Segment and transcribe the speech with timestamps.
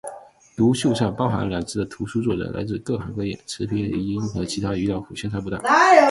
[0.57, 5.59] 读秀上包含两词的图书作者来自各行各业，词频理应和其他语料库相差不大。